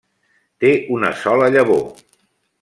[0.65, 1.87] Té una sola llavor.